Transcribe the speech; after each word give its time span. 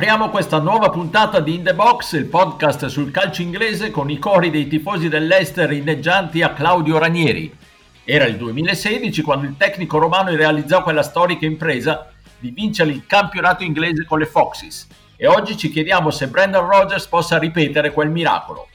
Apriamo 0.00 0.30
questa 0.30 0.60
nuova 0.60 0.88
puntata 0.88 1.40
di 1.40 1.56
In 1.56 1.62
The 1.62 1.74
Box, 1.74 2.12
il 2.14 2.24
podcast 2.24 2.86
sul 2.86 3.10
calcio 3.10 3.42
inglese 3.42 3.90
con 3.90 4.08
i 4.08 4.18
cori 4.18 4.48
dei 4.48 4.66
tifosi 4.66 5.10
dell'Ester 5.10 5.70
inneggianti 5.72 6.40
a 6.40 6.54
Claudio 6.54 6.96
Ranieri. 6.96 7.54
Era 8.02 8.24
il 8.24 8.38
2016 8.38 9.20
quando 9.20 9.44
il 9.44 9.58
tecnico 9.58 9.98
romano 9.98 10.34
realizzò 10.34 10.82
quella 10.82 11.02
storica 11.02 11.44
impresa 11.44 12.10
di 12.38 12.48
vincere 12.48 12.92
il 12.92 13.04
campionato 13.04 13.62
inglese 13.62 14.06
con 14.06 14.20
le 14.20 14.24
Foxes 14.24 14.86
e 15.18 15.26
oggi 15.26 15.54
ci 15.58 15.68
chiediamo 15.68 16.10
se 16.10 16.28
Brandon 16.28 16.66
Rogers 16.66 17.06
possa 17.06 17.38
ripetere 17.38 17.92
quel 17.92 18.08
miracolo. 18.08 18.68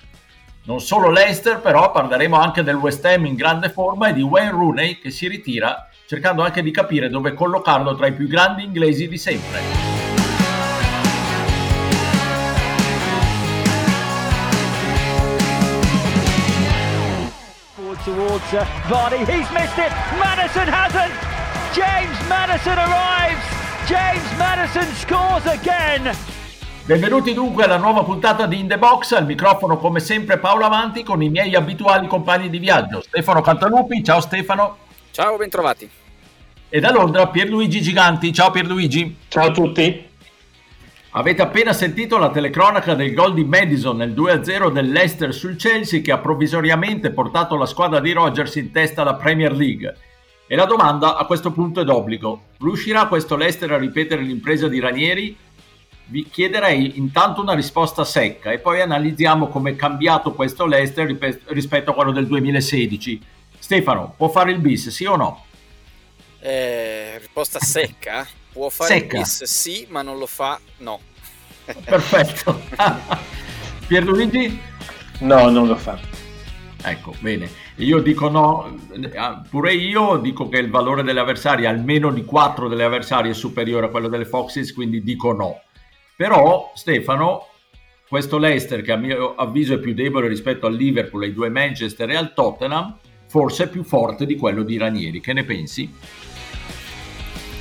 Non 0.66 0.80
solo 0.80 1.10
l'Ester, 1.10 1.60
però 1.60 1.90
parleremo 1.90 2.38
anche 2.38 2.62
del 2.62 2.76
West 2.76 3.04
Ham 3.04 3.26
in 3.26 3.34
grande 3.34 3.70
forma 3.70 4.10
e 4.10 4.14
di 4.14 4.22
Wayne 4.22 4.52
Rooney 4.52 5.00
che 5.00 5.10
si 5.10 5.28
ritira, 5.28 5.90
cercando 6.06 6.44
anche 6.44 6.62
di 6.62 6.70
capire 6.70 7.10
dove 7.10 7.34
collocarlo 7.34 7.96
tra 7.96 8.06
i 8.06 8.14
più 8.14 8.28
grandi 8.28 8.64
inglesi 8.64 9.08
di 9.08 9.18
sempre. 9.18 9.85
Towards 18.06 18.54
uh, 18.54 18.64
Vardy. 18.88 19.26
He's 19.26 19.50
missed 19.50 19.80
it. 19.80 19.92
Madison 20.22 20.68
hasn't. 20.70 21.12
James 21.74 22.16
Madison 22.30 22.78
arrives. 22.78 23.44
James 23.88 24.38
Madison 24.38 24.86
scores 24.94 25.46
again. 25.48 26.16
Benvenuti 26.86 27.34
dunque 27.34 27.64
alla 27.64 27.78
nuova 27.78 28.04
puntata 28.04 28.46
di 28.46 28.60
In 28.60 28.68
The 28.68 28.78
Box, 28.78 29.14
al 29.14 29.26
microfono 29.26 29.78
come 29.78 30.00
sempre 30.00 30.38
Paolo 30.38 30.66
Avanti 30.66 31.02
con 31.02 31.24
i 31.24 31.30
miei 31.30 31.56
abituali 31.56 32.06
compagni 32.06 32.52
di 32.52 32.60
viaggio, 32.60 33.02
Stefano 33.02 33.42
Cantalupi, 33.42 34.04
ciao 34.04 34.22
Stefano. 34.22 34.78
Ciao, 35.10 35.36
bentrovati. 35.36 35.90
E 36.70 36.80
da 36.80 36.92
Londra 36.92 37.28
Pierluigi 37.28 37.82
Giganti, 37.82 38.32
ciao 38.32 38.52
Pierluigi. 38.52 39.18
Ciao 39.28 39.48
a 39.48 39.52
tutti. 39.52 40.14
Avete 41.18 41.42
appena 41.42 41.72
sentito 41.72 42.18
la 42.18 42.30
telecronaca 42.30 42.94
del 42.94 43.14
gol 43.14 43.34
di 43.34 43.46
Madison 43.46 43.96
nel 43.96 44.12
2-0 44.12 44.70
dell'Ester 44.70 45.34
sul 45.34 45.56
Chelsea 45.56 46.02
che 46.02 46.12
ha 46.12 46.18
provvisoriamente 46.18 47.10
portato 47.10 47.56
la 47.56 47.66
squadra 47.66 48.02
di 48.02 48.12
Rogers 48.12 48.56
in 48.56 48.70
testa 48.70 49.02
alla 49.02 49.16
Premier 49.16 49.54
League. 49.54 49.96
E 50.46 50.56
la 50.58 50.66
domanda 50.66 51.16
a 51.16 51.26
questo 51.26 51.54
punto 51.54 51.80
è 51.80 51.86
d'obbligo. 51.86 52.48
Riuscirà 52.60 53.08
questo 53.08 53.38
Leicester 53.38 53.72
a 53.72 53.78
ripetere 53.78 54.24
l'impresa 54.24 54.68
di 54.68 54.82
Ranieri? 54.82 55.38
Vi 56.08 56.28
chiederei 56.30 56.98
intanto 56.98 57.40
una 57.40 57.54
risposta 57.54 58.04
secca 58.04 58.52
e 58.52 58.60
poi 58.60 58.82
analizziamo 58.82 59.48
come 59.48 59.72
è 59.72 59.76
cambiato 59.78 60.34
questo 60.34 60.66
Leicester 60.66 61.18
rispetto 61.46 61.92
a 61.92 61.94
quello 61.94 62.12
del 62.12 62.28
2016. 62.28 63.22
Stefano, 63.58 64.14
può 64.18 64.28
fare 64.28 64.52
il 64.52 64.60
bis, 64.60 64.90
sì 64.90 65.06
o 65.06 65.16
no? 65.16 65.46
Eh, 66.42 67.20
risposta 67.20 67.60
secca? 67.60 68.28
Può 68.56 68.70
fare 68.70 68.94
Secca. 68.94 69.18
il 69.18 69.24
bis, 69.24 69.44
sì, 69.44 69.86
ma 69.90 70.02
non 70.02 70.18
lo 70.18 70.28
fa, 70.28 70.58
no. 70.78 71.02
Perfetto. 71.84 72.62
Pierluigi? 73.86 74.58
No, 75.20 75.50
non 75.50 75.68
lo 75.68 75.76
fa. 75.76 76.00
Ecco, 76.82 77.14
bene. 77.20 77.50
Io 77.80 78.00
dico 78.00 78.30
no, 78.30 78.80
ah, 79.16 79.44
pure 79.50 79.74
io 79.74 80.16
dico 80.20 80.48
che 80.48 80.60
il 80.60 80.70
valore 80.70 81.04
delle 81.04 81.20
avversarie, 81.20 81.68
almeno 81.68 82.14
di 82.14 82.24
4 82.24 82.70
delle 82.70 82.86
avversarie, 82.86 83.32
è 83.32 83.34
superiore 83.34 83.88
a 83.88 83.90
quello 83.90 84.08
delle 84.08 84.24
Foxes, 84.24 84.72
quindi 84.72 85.04
dico 85.04 85.34
no. 85.34 85.62
Però, 86.16 86.72
Stefano, 86.76 87.48
questo 88.08 88.38
Leicester, 88.38 88.82
che 88.84 88.94
a 88.94 88.96
mio 88.96 89.36
avviso 89.36 89.74
è 89.74 89.80
più 89.80 89.94
debole 89.94 90.30
rispetto 90.30 90.66
al 90.66 90.76
Liverpool, 90.76 91.24
ai 91.24 91.34
due 91.34 91.50
Manchester 91.50 92.10
e 92.10 92.16
al 92.16 92.34
Tottenham, 92.34 93.00
forse 93.28 93.66
è 93.66 93.68
più 93.68 93.84
forte 93.84 94.26
di 94.26 94.38
quello 94.38 94.64
di 94.64 94.78
Ranieri. 94.78 95.20
Che 95.20 95.34
ne 95.34 95.44
pensi? 95.44 95.94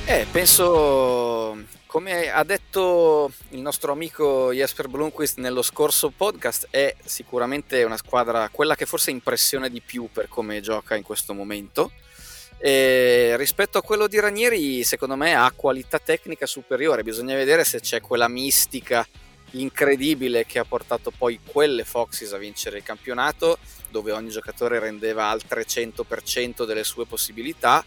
Eh, 0.07 0.27
penso, 0.31 1.63
come 1.87 2.29
ha 2.31 2.43
detto 2.43 3.31
il 3.49 3.59
nostro 3.59 3.91
amico 3.91 4.53
Jesper 4.53 4.87
Blomqvist 4.87 5.39
nello 5.39 5.63
scorso 5.63 6.11
podcast, 6.15 6.67
è 6.69 6.95
sicuramente 7.03 7.83
una 7.83 7.97
squadra, 7.97 8.47
quella 8.49 8.75
che 8.75 8.85
forse 8.85 9.09
impressiona 9.09 9.67
di 9.67 9.81
più 9.81 10.07
per 10.13 10.27
come 10.27 10.61
gioca 10.61 10.95
in 10.95 11.01
questo 11.01 11.33
momento. 11.33 11.91
E 12.59 13.33
rispetto 13.37 13.79
a 13.79 13.81
quello 13.81 14.05
di 14.05 14.19
Ranieri, 14.19 14.83
secondo 14.83 15.15
me 15.15 15.33
ha 15.33 15.51
qualità 15.55 15.97
tecnica 15.97 16.45
superiore. 16.45 17.01
Bisogna 17.01 17.33
vedere 17.33 17.63
se 17.63 17.79
c'è 17.79 17.99
quella 17.99 18.27
mistica 18.27 19.05
incredibile 19.51 20.45
che 20.45 20.59
ha 20.59 20.65
portato 20.65 21.09
poi 21.09 21.39
quelle 21.43 21.83
Foxes 21.83 22.31
a 22.31 22.37
vincere 22.37 22.77
il 22.77 22.83
campionato, 22.83 23.57
dove 23.89 24.11
ogni 24.11 24.29
giocatore 24.29 24.77
rendeva 24.77 25.29
al 25.29 25.41
300% 25.49 26.63
delle 26.63 26.83
sue 26.83 27.07
possibilità 27.07 27.83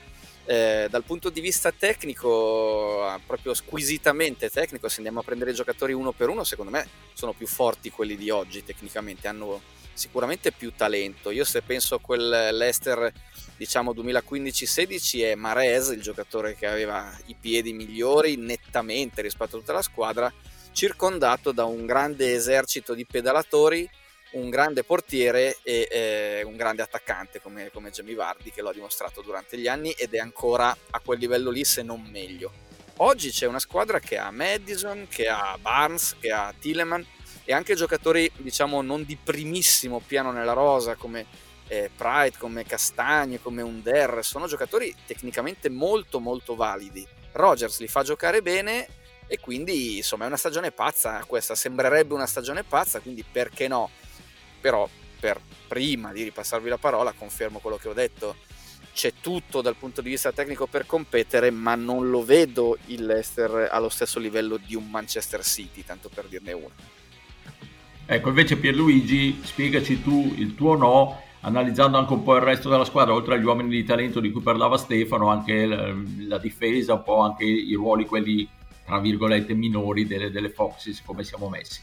eh, 0.51 0.87
dal 0.89 1.05
punto 1.05 1.29
di 1.29 1.43
vista 1.43 1.71
tecnico, 1.73 3.21
proprio 3.27 3.53
squisitamente 3.53 4.49
tecnico, 4.49 4.89
se 4.89 4.97
andiamo 4.97 5.21
a 5.21 5.23
prendere 5.23 5.51
i 5.51 5.55
giocatori 5.55 5.93
uno 5.93 6.13
per 6.13 6.31
uno, 6.31 6.43
secondo 6.43 6.71
me 6.71 6.89
sono 7.13 7.35
più 7.35 7.47
forti 7.47 7.91
quelli 7.91 8.17
di 8.17 8.31
oggi 8.31 8.65
tecnicamente, 8.65 9.29
hanno 9.29 9.61
sicuramente 9.93 10.51
più 10.51 10.73
talento. 10.75 11.31
Io 11.31 11.45
se 11.45 11.61
penso 11.61 11.97
a 11.97 12.01
quel 12.01 12.57
Leicester 12.57 13.13
diciamo 13.59 13.93
2015-16 13.93 15.23
è 15.25 15.35
Mares 15.35 15.89
il 15.89 16.01
giocatore 16.01 16.55
che 16.55 16.67
aveva 16.67 17.15
i 17.27 17.37
piedi 17.39 17.75
migliori 17.75 18.37
nettamente 18.37 19.21
rispetto 19.21 19.57
a 19.57 19.59
tutta 19.59 19.75
la 19.75 19.83
squadra, 19.83 20.33
circondato 20.73 21.53
da 21.53 21.67
un 21.67 21.85
grande 21.85 22.33
esercito 22.33 22.95
di 22.95 23.05
pedalatori 23.05 23.87
un 24.33 24.51
grande 24.51 24.85
portiere 24.85 25.59
e 25.63 25.89
eh, 25.91 26.43
un 26.45 26.57
grande 26.57 26.83
attaccante 26.83 27.41
come, 27.41 27.71
come 27.73 27.91
Jamie 27.91 28.15
Vardy 28.15 28.51
che 28.51 28.61
lo 28.61 28.69
ha 28.69 28.73
dimostrato 28.73 29.23
durante 29.23 29.57
gli 29.57 29.67
anni 29.67 29.93
ed 29.93 30.15
è 30.15 30.19
ancora 30.19 30.77
a 30.91 31.01
quel 31.01 31.19
livello 31.19 31.51
lì 31.51 31.65
se 31.65 31.83
non 31.83 32.03
meglio. 32.11 32.53
Oggi 32.97 33.31
c'è 33.31 33.47
una 33.47 33.61
squadra 33.61 34.01
che 34.01 34.19
ha 34.19 34.31
Madison, 34.31 35.07
che 35.09 35.29
ha 35.29 35.57
Barnes, 35.61 36.17
che 36.21 36.33
ha 36.33 36.53
Tilleman 36.59 37.07
e 37.45 37.55
anche 37.55 37.75
giocatori 37.75 38.31
diciamo 38.37 38.83
non 38.83 39.05
di 39.05 39.17
primissimo 39.17 40.01
piano 40.05 40.33
nella 40.33 40.53
rosa 40.53 40.97
come 40.97 41.27
eh, 41.69 41.91
Pride, 41.95 42.37
come 42.39 42.65
Castagne, 42.65 43.41
come 43.41 43.63
Under, 43.63 44.25
sono 44.25 44.47
giocatori 44.47 44.95
tecnicamente 45.07 45.71
molto 45.71 46.19
molto 46.19 46.55
validi. 46.55 47.07
Rogers 47.33 47.79
li 47.81 47.89
fa 47.89 48.03
giocare 48.03 48.43
bene 48.43 48.89
e 49.27 49.39
quindi 49.39 49.99
insomma 49.99 50.25
è 50.25 50.27
una 50.27 50.37
stagione 50.37 50.73
pazza 50.73 51.23
questa, 51.27 51.55
sembrerebbe 51.55 52.15
una 52.15 52.27
stagione 52.27 52.65
pazza, 52.65 53.01
quindi 53.01 53.23
perché 53.23 53.69
no? 53.69 53.91
Però 54.61 54.89
per 55.19 55.41
prima 55.67 56.13
di 56.13 56.23
ripassarvi 56.23 56.69
la 56.69 56.79
parola 56.79 57.13
confermo 57.13 57.59
quello 57.59 57.77
che 57.77 57.89
ho 57.89 57.95
detto. 57.95 58.37
C'è 58.93 59.13
tutto 59.21 59.61
dal 59.61 59.77
punto 59.77 60.01
di 60.01 60.11
vista 60.11 60.33
tecnico 60.33 60.67
per 60.67 60.85
competere 60.85 61.51
ma 61.51 61.77
non 61.77 62.11
lo 62.11 62.25
vedo 62.25 62.77
il 62.87 63.07
Leicester 63.07 63.69
allo 63.71 63.89
stesso 63.89 64.19
livello 64.19 64.57
di 64.57 64.75
un 64.75 64.91
Manchester 64.91 65.45
City 65.45 65.85
tanto 65.85 66.09
per 66.13 66.27
dirne 66.27 66.53
uno. 66.53 66.71
Ecco 68.07 68.29
invece 68.31 68.57
Pierluigi 68.57 69.41
spiegaci 69.45 70.03
tu 70.03 70.35
il 70.37 70.55
tuo 70.55 70.75
no 70.75 71.23
analizzando 71.41 71.99
anche 71.99 72.13
un 72.13 72.25
po' 72.25 72.35
il 72.35 72.43
resto 72.43 72.69
della 72.69 72.85
squadra 72.85 73.15
oltre 73.15 73.35
agli 73.35 73.45
uomini 73.45 73.69
di 73.69 73.85
talento 73.85 74.19
di 74.19 74.33
cui 74.33 74.41
parlava 74.41 74.77
Stefano 74.77 75.29
anche 75.29 75.67
la, 75.67 75.95
la 76.27 76.39
difesa 76.39 76.95
un 76.95 77.03
po' 77.05 77.21
anche 77.21 77.45
i 77.45 77.75
ruoli 77.75 78.05
quelli 78.07 78.49
tra 78.85 78.99
virgolette 78.99 79.55
minori 79.55 80.07
delle, 80.07 80.31
delle 80.31 80.51
Foxes 80.51 81.03
come 81.05 81.23
siamo 81.23 81.49
messi 81.49 81.81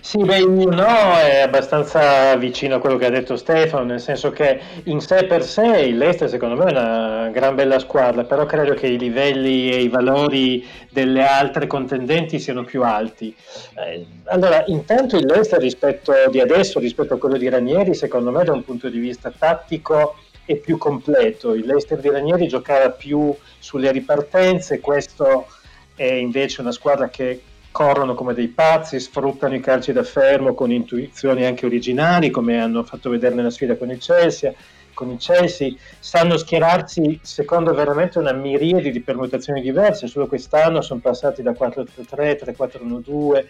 sì, 0.00 0.18
beh, 0.18 0.38
il 0.38 0.50
mio 0.50 0.70
no 0.70 1.16
è 1.18 1.40
abbastanza 1.40 2.34
vicino 2.36 2.76
a 2.76 2.78
quello 2.80 2.96
che 2.96 3.06
ha 3.06 3.10
detto 3.10 3.36
Stefano, 3.36 3.84
nel 3.84 4.00
senso 4.00 4.30
che 4.30 4.58
in 4.84 5.00
sé 5.00 5.24
per 5.24 5.44
sé 5.44 5.64
il 5.82 5.96
Leicester 5.96 6.28
secondo 6.28 6.56
me 6.56 6.70
è 6.70 6.72
una 6.72 7.28
gran 7.32 7.54
bella 7.54 7.78
squadra, 7.78 8.24
però 8.24 8.44
credo 8.44 8.74
che 8.74 8.88
i 8.88 8.98
livelli 8.98 9.70
e 9.70 9.82
i 9.82 9.88
valori 9.88 10.66
delle 10.90 11.24
altre 11.24 11.66
contendenti 11.66 12.38
siano 12.38 12.64
più 12.64 12.82
alti. 12.82 13.34
Eh, 13.76 14.04
allora, 14.24 14.64
intanto 14.66 15.16
il 15.16 15.26
Leicester 15.26 15.60
rispetto 15.60 16.12
di 16.30 16.40
adesso, 16.40 16.78
rispetto 16.78 17.14
a 17.14 17.18
quello 17.18 17.36
di 17.36 17.48
Ranieri, 17.48 17.94
secondo 17.94 18.30
me 18.30 18.42
da 18.44 18.52
un 18.52 18.64
punto 18.64 18.88
di 18.88 18.98
vista 18.98 19.32
tattico 19.36 20.16
è 20.44 20.56
più 20.56 20.76
completo. 20.78 21.54
Il 21.54 21.66
Leicester 21.66 22.00
di 22.00 22.10
Ranieri 22.10 22.48
giocava 22.48 22.90
più 22.90 23.34
sulle 23.58 23.92
ripartenze, 23.92 24.80
questo 24.80 25.46
è 25.94 26.04
invece 26.04 26.62
una 26.62 26.72
squadra 26.72 27.08
che 27.08 27.42
corrono 27.72 28.14
come 28.14 28.34
dei 28.34 28.48
pazzi, 28.48 28.98
sfruttano 28.98 29.54
i 29.54 29.60
calci 29.60 29.92
da 29.92 30.02
fermo 30.02 30.54
con 30.54 30.72
intuizioni 30.72 31.44
anche 31.44 31.66
originali, 31.66 32.30
come 32.30 32.60
hanno 32.60 32.82
fatto 32.82 33.10
vedere 33.10 33.34
nella 33.34 33.50
sfida 33.50 33.76
con 33.76 33.90
il 33.90 33.98
Chelsea, 33.98 34.52
con 34.92 35.10
il 35.10 35.18
Chelsea 35.18 35.72
sanno 35.98 36.36
schierarsi 36.36 37.20
secondo 37.22 37.72
veramente 37.72 38.18
una 38.18 38.32
miriade 38.32 38.90
di 38.90 39.00
permutazioni 39.00 39.60
diverse, 39.60 40.08
solo 40.08 40.26
quest'anno 40.26 40.82
sono 40.82 41.00
passati 41.00 41.42
da 41.42 41.52
4-3-3, 41.52 42.54
3-4-1-2, 42.56 43.46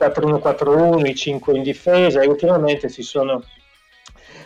4-1-4-1, 0.00 1.06
i 1.06 1.14
5 1.14 1.56
in 1.56 1.62
difesa 1.62 2.22
e 2.22 2.26
ultimamente 2.26 2.88
si 2.88 3.02
sono 3.02 3.42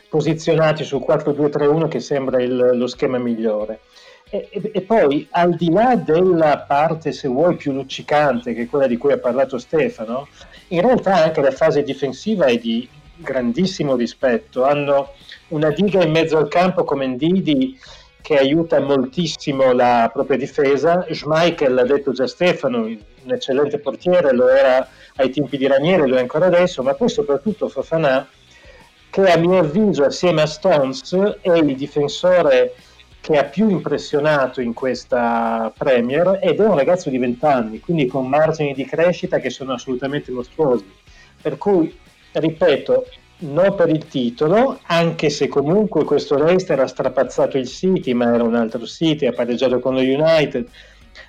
posizionati 0.09 0.85
sul 0.85 1.05
4-2-3-1 1.07 1.89
che 1.89 2.01
sembra 2.01 2.43
il, 2.43 2.73
lo 2.75 2.87
schema 2.87 3.19
migliore. 3.19 3.81
E, 4.35 4.49
e, 4.73 4.81
poi, 4.81 5.29
al 5.31 5.55
di 5.55 5.71
là 5.71 5.95
della 5.95 6.59
parte, 6.67 7.13
se 7.13 7.29
vuoi, 7.29 7.55
più 7.55 7.73
luccicante, 7.73 8.53
che 8.53 8.63
è 8.63 8.67
quella 8.67 8.89
di 8.89 8.97
cui 8.97 9.13
ha 9.13 9.19
parlato 9.19 9.59
Stefano, 9.59 10.27
in 10.69 10.81
realtà 10.81 11.23
anche 11.23 11.41
la 11.41 11.53
fase 11.53 11.85
difensiva 11.85 12.47
è 12.47 12.59
di 12.59 12.89
grandissimo 13.15 13.95
rispetto. 13.95 14.65
Hanno 14.65 15.13
una 15.49 15.71
diga 15.71 16.03
in 16.03 16.11
mezzo 16.11 16.37
al 16.37 16.49
campo 16.49 16.83
come 16.83 17.07
Ndidi 17.07 17.79
che 18.21 18.37
aiuta 18.37 18.81
moltissimo 18.81 19.73
la 19.73 20.11
propria 20.13 20.37
difesa. 20.37 21.07
Schmeichel, 21.09 21.73
l'ha 21.73 21.85
detto 21.85 22.11
già 22.11 22.27
Stefano, 22.27 22.87
un 22.87 22.99
eccellente 23.31 23.79
portiere, 23.79 24.33
lo 24.33 24.49
era 24.49 24.89
ai 25.17 25.31
tempi 25.31 25.57
di 25.57 25.69
Raniere, 25.69 26.09
lo 26.09 26.17
è 26.17 26.21
ancora 26.21 26.47
adesso, 26.47 26.83
ma 26.83 26.95
poi 26.95 27.09
soprattutto 27.09 27.69
Fofana, 27.69 28.27
che 29.11 29.31
a 29.31 29.37
mio 29.37 29.61
avviso 29.61 30.03
assieme 30.03 30.43
a 30.43 30.47
Stones 30.47 31.15
è 31.41 31.53
il 31.53 31.77
difensore 31.77 32.75
che 33.25 33.39
ha 33.39 33.45
più 33.45 33.71
impressionato 33.71 34.61
in 34.61 34.75
questa 34.75 35.73
Premier 35.75 36.41
ed 36.43 36.61
è 36.61 36.67
un 36.67 36.77
ragazzo 36.77 37.09
di 37.09 37.17
20 37.17 37.45
anni, 37.47 37.81
quindi 37.81 38.07
con 38.07 38.29
margini 38.29 38.75
di 38.75 38.85
crescita 38.85 39.39
che 39.39 39.49
sono 39.49 39.73
assolutamente 39.73 40.31
mostruosi. 40.31 40.85
Per 41.41 41.57
cui, 41.57 41.97
ripeto, 42.33 43.07
non 43.39 43.75
per 43.77 43.89
il 43.89 44.07
titolo, 44.09 44.79
anche 44.83 45.31
se 45.31 45.49
comunque 45.49 46.05
questo 46.05 46.37
Leicester 46.37 46.79
ha 46.81 46.87
strapazzato 46.87 47.57
il 47.57 47.67
City, 47.67 48.13
ma 48.13 48.35
era 48.35 48.43
un 48.43 48.57
altro 48.57 48.85
City, 48.85 49.25
ha 49.25 49.33
pareggiato 49.33 49.79
con 49.79 49.95
lo 49.95 50.01
United, 50.01 50.69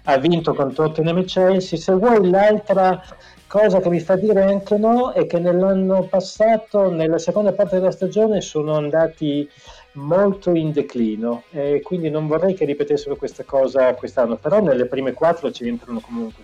ha 0.03 0.17
vinto 0.17 0.53
con 0.53 0.73
Tottenham 0.73 1.17
e 1.17 1.23
Chelsea. 1.25 1.79
Se 1.79 1.93
vuoi 1.93 2.29
l'altra 2.29 3.01
cosa 3.47 3.79
che 3.79 3.89
mi 3.89 3.99
fa 3.99 4.15
dire 4.15 4.43
anche 4.43 4.77
no 4.77 5.11
è 5.11 5.25
che 5.27 5.39
nell'anno 5.39 6.07
passato, 6.09 6.91
nella 6.91 7.17
seconda 7.17 7.53
parte 7.53 7.77
della 7.77 7.91
stagione, 7.91 8.41
sono 8.41 8.75
andati 8.75 9.49
molto 9.93 10.53
in 10.53 10.71
declino 10.71 11.43
e 11.51 11.81
quindi 11.81 12.09
non 12.09 12.27
vorrei 12.27 12.53
che 12.53 12.65
ripetessero 12.65 13.15
questa 13.15 13.43
cosa 13.43 13.93
quest'anno, 13.93 14.35
però 14.35 14.61
nelle 14.61 14.87
prime 14.87 15.13
quattro 15.13 15.51
ci 15.51 15.67
entrano 15.67 15.99
comunque. 15.99 16.43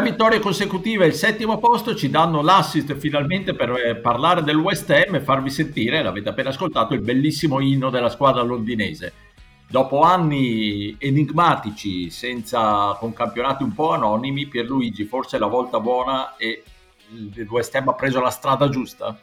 Tre 0.00 0.08
vittorie 0.08 0.38
consecutive, 0.38 1.04
il 1.04 1.12
settimo 1.12 1.58
posto, 1.58 1.94
ci 1.94 2.08
danno 2.08 2.40
l'assist 2.40 2.96
finalmente 2.96 3.52
per 3.52 3.70
eh, 3.72 3.96
parlare 3.96 4.42
del 4.42 4.56
West 4.56 4.88
Ham 4.88 5.16
e 5.16 5.20
farvi 5.20 5.50
sentire, 5.50 6.02
l'avete 6.02 6.30
appena 6.30 6.48
ascoltato, 6.48 6.94
il 6.94 7.02
bellissimo 7.02 7.60
inno 7.60 7.90
della 7.90 8.08
squadra 8.08 8.40
londinese. 8.40 9.12
Dopo 9.68 10.00
anni 10.00 10.96
enigmatici, 10.98 12.08
senza, 12.08 12.96
con 12.98 13.12
campionati 13.12 13.62
un 13.62 13.74
po' 13.74 13.90
anonimi, 13.90 14.46
Pierluigi 14.46 15.04
forse 15.04 15.36
è 15.36 15.38
la 15.38 15.48
volta 15.48 15.80
buona 15.80 16.34
e 16.38 16.62
il 17.10 17.46
West 17.50 17.74
Ham 17.74 17.88
ha 17.88 17.94
preso 17.94 18.22
la 18.22 18.30
strada 18.30 18.70
giusta? 18.70 19.14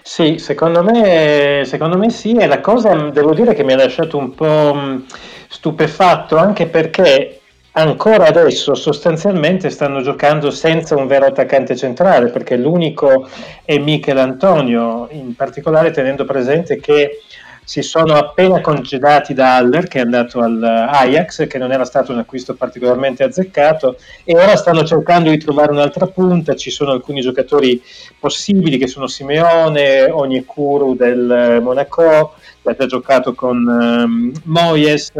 Sì, 0.00 0.38
secondo 0.38 0.82
me, 0.82 1.60
secondo 1.66 1.98
me 1.98 2.08
sì, 2.08 2.36
e 2.36 2.46
la 2.46 2.62
cosa 2.62 2.94
devo 3.10 3.34
dire 3.34 3.52
che 3.52 3.64
mi 3.64 3.74
ha 3.74 3.76
lasciato 3.76 4.16
un 4.16 4.34
po' 4.34 5.02
stupefatto 5.48 6.38
anche 6.38 6.68
perché 6.68 7.40
ancora 7.76 8.26
adesso 8.26 8.74
sostanzialmente 8.74 9.70
stanno 9.70 10.00
giocando 10.00 10.50
senza 10.50 10.96
un 10.96 11.06
vero 11.06 11.26
attaccante 11.26 11.76
centrale 11.76 12.30
perché 12.30 12.56
l'unico 12.56 13.28
è 13.64 13.78
Michel 13.78 14.18
Antonio, 14.18 15.08
in 15.10 15.34
particolare 15.34 15.90
tenendo 15.90 16.24
presente 16.24 16.78
che 16.78 17.22
si 17.66 17.80
sono 17.80 18.14
appena 18.14 18.60
congedati 18.60 19.32
da 19.32 19.56
Haller 19.56 19.88
che 19.88 19.98
è 19.98 20.02
andato 20.02 20.40
all'Ajax 20.40 21.46
che 21.46 21.56
non 21.56 21.72
era 21.72 21.86
stato 21.86 22.12
un 22.12 22.18
acquisto 22.18 22.54
particolarmente 22.54 23.24
azzeccato 23.24 23.96
e 24.22 24.36
ora 24.36 24.54
stanno 24.54 24.84
cercando 24.84 25.30
di 25.30 25.38
trovare 25.38 25.72
un'altra 25.72 26.06
punta. 26.06 26.54
Ci 26.54 26.70
sono 26.70 26.92
alcuni 26.92 27.22
giocatori 27.22 27.82
possibili 28.20 28.76
che 28.76 28.86
sono 28.86 29.06
Simeone, 29.06 30.04
Onyekuru 30.10 30.94
del 30.94 31.58
Monaco 31.62 32.34
che 32.62 32.70
ha 32.70 32.74
già 32.74 32.86
giocato 32.86 33.34
con 33.34 33.56
um, 33.66 34.32
Moyes 34.44 35.12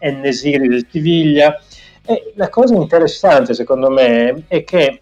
Nesiri 0.00 0.66
del 0.66 0.86
Siviglia 0.90 1.56
e 2.04 2.32
la 2.34 2.48
cosa 2.48 2.74
interessante 2.74 3.54
secondo 3.54 3.90
me 3.90 4.44
è 4.48 4.64
che 4.64 5.00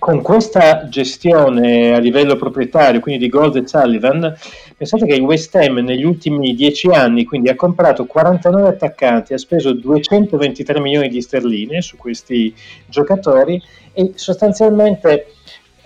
con 0.00 0.22
questa 0.22 0.88
gestione 0.88 1.92
a 1.92 1.98
livello 1.98 2.34
proprietario, 2.36 3.00
quindi 3.00 3.24
di 3.24 3.28
Gold 3.28 3.56
e 3.56 3.68
Sullivan, 3.68 4.34
pensate 4.74 5.04
che 5.04 5.14
il 5.14 5.20
West 5.20 5.54
Ham 5.56 5.76
negli 5.78 6.04
ultimi 6.04 6.54
dieci 6.54 6.88
anni 6.88 7.24
quindi 7.24 7.50
ha 7.50 7.54
comprato 7.54 8.06
49 8.06 8.68
attaccanti, 8.68 9.34
ha 9.34 9.38
speso 9.38 9.74
223 9.74 10.80
milioni 10.80 11.08
di 11.08 11.20
sterline 11.20 11.82
su 11.82 11.98
questi 11.98 12.54
giocatori 12.86 13.60
e 13.92 14.12
sostanzialmente 14.14 15.26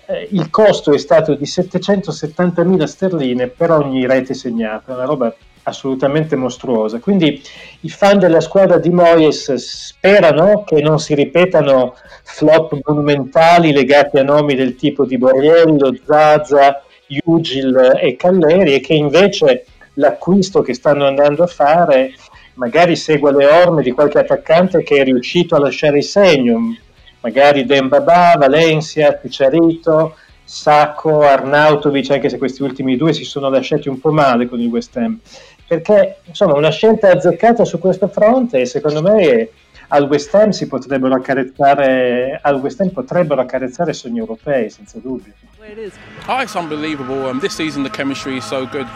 eh, 0.07 0.29
il 0.31 0.49
costo 0.49 0.93
è 0.93 0.99
stato 0.99 1.35
di 1.35 1.45
770 1.45 2.63
mila 2.63 2.87
sterline 2.87 3.49
per 3.49 3.73
ogni 3.73 4.07
rete 4.07 4.35
segnata, 4.35 4.95
una 4.95 5.07
roba 5.07 5.35
assolutamente 5.65 6.37
mostruosa. 6.37 6.99
Quindi 6.99 7.43
i 7.81 7.91
fan 7.91 8.19
della 8.19 8.41
squadra 8.41 8.79
di 8.79 8.91
Moyes 8.91 9.53
sperano 9.55 10.65
che 10.65 10.81
non 10.81 10.99
si 10.99 11.15
ripetano 11.15 11.95
flop 12.23 12.79
monumentali 12.85 13.73
legati 13.73 14.19
a 14.19 14.23
nomi 14.23 14.55
del 14.55 14.77
tipo 14.77 15.05
di 15.05 15.19
Borriello, 15.19 15.95
Zaza, 16.05 16.83
Ugil 17.25 17.99
e 18.01 18.17
Calleri 18.17 18.75
e 18.75 18.81
che 18.81 18.95
invece 18.95 19.67
l'acquisto 19.95 20.63
che 20.63 20.75
stanno 20.75 21.07
andando 21.07 21.43
a 21.43 21.47
fare 21.47 22.13
magari 22.55 22.97
segua 22.97 23.33
le 23.33 23.47
orme 23.47 23.83
di 23.83 23.93
qualche 23.93 24.19
attaccante 24.19 24.83
che 24.83 24.97
è 24.97 25.05
riuscito 25.05 25.55
a 25.55 25.59
lasciare 25.61 25.99
il 25.99 26.05
segno, 26.05 26.77
magari 27.21 27.65
Dembaba, 27.65 28.35
Valencia, 28.37 29.13
Picciarito, 29.13 30.17
Sacco, 30.45 31.21
Arnautovic, 31.21 32.11
anche 32.11 32.29
se 32.29 32.39
questi 32.39 32.63
ultimi 32.63 32.97
due 32.97 33.13
si 33.13 33.25
sono 33.25 33.49
lasciati 33.49 33.89
un 33.89 33.99
po' 33.99 34.13
male 34.13 34.47
con 34.47 34.61
il 34.61 34.69
West 34.69 34.97
Ham 34.97 35.19
perché 35.67 36.19
insomma 36.25 36.55
una 36.55 36.71
scelta 36.71 37.11
azzeccata 37.11 37.65
su 37.65 37.79
questo 37.79 38.09
fronte 38.09 38.61
e 38.61 38.67
secondo 38.67 39.03
me 39.03 39.49
al 39.89 40.05
West 40.05 40.35
Ham 40.35 40.51
si 40.51 40.67
potrebbero 40.67 41.15
accarezzare 41.15 42.39
al 42.43 42.57
West 42.57 42.81
Ham 42.81 42.91
potrebbero 42.91 43.41
accarezzare 43.41 43.93
sogni 43.93 44.19
europei 44.19 44.71
senza 44.71 44.99
dubbio. 44.99 45.33
Oh, 46.27 46.41
it's 46.41 46.55
unbelievable. 46.55 47.29
Um, 47.29 47.41
this 47.41 47.55
season 47.55 47.83
the 47.83 47.91
chemistry 47.91 48.37
is 48.37 48.45
so 48.45 48.67
good 48.67 48.87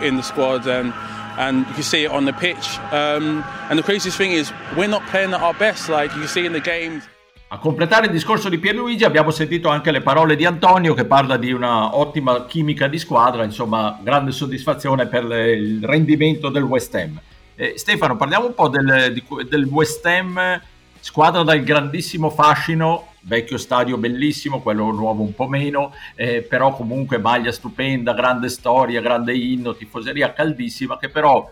in 0.00 0.16
the 0.16 0.22
squad 0.22 0.66
and 0.66 0.92
and 1.38 1.66
you 1.68 1.74
can 1.74 1.82
see 1.82 2.04
it 2.04 2.10
on 2.10 2.24
the 2.24 2.32
pitch. 2.32 2.78
Um, 2.90 3.42
and 3.70 3.78
the 3.78 3.82
craziest 3.82 4.16
thing 4.16 4.32
is 4.32 4.52
we're 4.76 4.88
not 4.88 5.06
playing 5.08 5.32
at 5.32 5.40
our 5.40 5.54
best. 5.54 5.88
Like 5.88 6.14
you 6.16 6.26
see 6.26 6.44
in 6.44 6.52
the 6.52 6.60
games 6.60 7.04
a 7.52 7.58
completare 7.58 8.06
il 8.06 8.12
discorso 8.12 8.48
di 8.48 8.58
Pierluigi 8.58 9.02
abbiamo 9.02 9.32
sentito 9.32 9.68
anche 9.68 9.90
le 9.90 10.02
parole 10.02 10.36
di 10.36 10.44
Antonio 10.44 10.94
che 10.94 11.04
parla 11.04 11.36
di 11.36 11.50
una 11.50 11.96
ottima 11.96 12.46
chimica 12.46 12.86
di 12.86 12.96
squadra, 12.96 13.42
insomma 13.42 13.98
grande 14.00 14.30
soddisfazione 14.30 15.08
per 15.08 15.24
le, 15.24 15.50
il 15.50 15.84
rendimento 15.84 16.48
del 16.48 16.62
West 16.62 16.94
Ham. 16.94 17.20
Eh, 17.56 17.72
Stefano, 17.76 18.16
parliamo 18.16 18.46
un 18.46 18.54
po' 18.54 18.68
del, 18.68 19.12
di, 19.12 19.24
del, 19.48 19.64
West 19.64 20.06
Ham, 20.06 20.60
squadra 21.00 21.42
dal 21.42 21.60
grandissimo 21.64 22.30
fascino, 22.30 23.14
vecchio 23.22 23.58
stadio 23.58 23.96
bellissimo, 23.96 24.60
quello 24.60 24.92
nuovo 24.92 25.22
un 25.22 25.34
po' 25.34 25.48
meno, 25.48 25.92
eh, 26.14 26.42
però 26.42 26.72
comunque 26.72 27.18
maglia 27.18 27.50
stupenda, 27.50 28.12
grande 28.12 28.48
storia, 28.48 29.00
grande 29.00 29.34
inno, 29.34 29.74
tifoseria 29.74 30.32
caldissima 30.32 30.98
che 30.98 31.08
però 31.08 31.50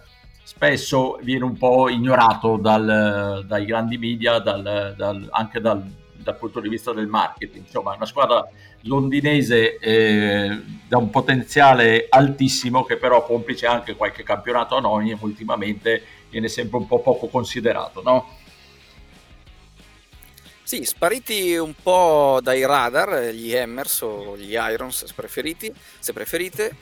spesso 0.49 1.19
viene 1.21 1.45
un 1.45 1.59
po' 1.59 1.91
ignorato 1.91 2.57
dal, 2.57 3.45
dai 3.47 3.67
grandi 3.67 3.99
media, 3.99 4.39
dal, 4.39 4.95
dal, 4.97 5.29
anche 5.31 5.61
dal, 5.61 5.85
punto 6.39 6.61
di 6.61 6.71
vista 6.71 6.95
del 6.95 7.07
marketing. 7.07 7.67
Insomma, 7.67 7.93
è 7.93 7.97
una 7.97 8.07
squadra 8.07 8.49
londinese 8.83 9.79
eh, 9.79 10.59
da 10.87 10.97
un 10.97 11.11
potenziale 11.11 12.07
altissimo 12.09 12.85
che 12.85 12.97
però 12.97 13.25
complice 13.25 13.67
anche 13.67 13.95
qualche 13.95 14.23
campionato 14.23 14.75
anonimo 14.75 15.19
ultimamente 15.21 16.03
viene 16.31 16.49
sempre 16.49 16.79
un 16.79 16.87
po' 16.87 17.01
poco 17.01 17.27
considerato, 17.27 18.01
no? 18.03 18.37
Sì, 20.63 20.85
spariti 20.85 21.57
un 21.57 21.75
po' 21.75 22.41
dai 22.43 22.65
radar, 22.65 23.33
gli 23.33 23.55
Hammers 23.55 24.01
o 24.01 24.37
gli 24.37 24.53
Irons 24.55 25.05
se, 25.05 25.13
preferiti, 25.15 25.73
se 25.99 26.13
preferite, 26.15 26.77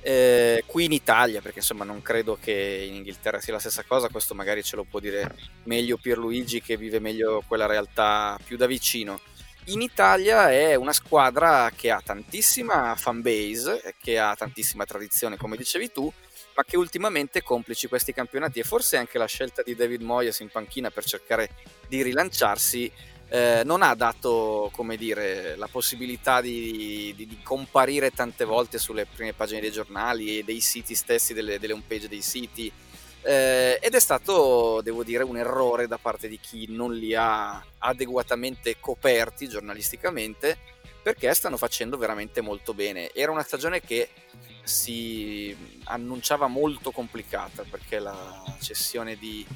eh, 0.00 0.62
qui 0.66 0.84
in 0.84 0.92
Italia, 0.92 1.40
perché 1.40 1.58
insomma 1.58 1.84
non 1.84 2.02
credo 2.02 2.38
che 2.40 2.84
in 2.86 2.94
Inghilterra 2.94 3.40
sia 3.40 3.52
la 3.52 3.58
stessa 3.58 3.84
cosa, 3.84 4.08
questo 4.08 4.34
magari 4.34 4.62
ce 4.62 4.76
lo 4.76 4.84
può 4.84 5.00
dire 5.00 5.34
meglio 5.64 5.96
Pierluigi 5.96 6.62
che 6.62 6.76
vive 6.76 7.00
meglio 7.00 7.42
quella 7.46 7.66
realtà 7.66 8.38
più 8.44 8.56
da 8.56 8.66
vicino. 8.66 9.20
In 9.66 9.82
Italia 9.82 10.50
è 10.50 10.74
una 10.76 10.94
squadra 10.94 11.70
che 11.76 11.90
ha 11.90 12.00
tantissima 12.02 12.94
fanbase, 12.96 13.94
che 14.00 14.18
ha 14.18 14.34
tantissima 14.34 14.86
tradizione, 14.86 15.36
come 15.36 15.58
dicevi 15.58 15.92
tu, 15.92 16.10
ma 16.54 16.64
che 16.64 16.76
ultimamente 16.78 17.42
complici 17.42 17.86
questi 17.86 18.12
campionati 18.12 18.60
e 18.60 18.64
forse 18.64 18.96
anche 18.96 19.18
la 19.18 19.26
scelta 19.26 19.62
di 19.62 19.74
David 19.74 20.00
Moyes 20.00 20.40
in 20.40 20.48
panchina 20.48 20.90
per 20.90 21.04
cercare 21.04 21.50
di 21.86 22.02
rilanciarsi 22.02 22.90
eh, 23.28 23.62
non 23.64 23.82
ha 23.82 23.94
dato 23.94 24.70
come 24.72 24.96
dire, 24.96 25.56
la 25.56 25.68
possibilità 25.68 26.40
di, 26.40 27.12
di, 27.16 27.26
di, 27.26 27.40
comparire 27.42 28.10
tante 28.10 28.44
volte 28.44 28.78
sulle 28.78 29.06
prime 29.06 29.34
pagine 29.34 29.60
dei 29.60 29.70
giornali 29.70 30.38
e 30.38 30.44
dei 30.44 30.60
siti 30.60 30.94
stessi, 30.94 31.34
delle, 31.34 31.58
delle 31.58 31.74
home 31.74 31.84
page 31.86 32.08
dei 32.08 32.22
siti. 32.22 32.72
eh, 33.22 33.78
ed 33.82 33.94
è 33.94 34.00
stato, 34.00 34.80
devo 34.82 35.04
dire, 35.04 35.24
un 35.24 35.36
errore 35.36 35.86
da 35.86 35.98
parte 35.98 36.28
di 36.28 36.38
chi 36.38 36.66
non 36.70 36.94
li 36.94 37.14
ha 37.14 37.62
adeguatamente 37.78 38.76
coperti 38.80 39.48
giornalisticamente 39.48 40.76
perché 41.02 41.32
stanno 41.34 41.56
facendo 41.56 41.96
veramente 41.96 42.40
molto 42.40 42.74
bene. 42.74 43.10
Era 43.12 43.30
una 43.30 43.42
stagione 43.42 43.80
che 43.80 44.10
si 44.62 45.56
annunciava 45.84 46.46
molto 46.46 46.90
complicata 46.90 47.64
perché 47.68 47.98
la 47.98 48.44
cessione 48.60 49.16
di, 49.16 49.46